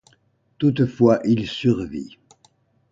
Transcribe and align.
Toutefois, 0.57 1.19
il 1.25 1.47
survit. 1.47 2.17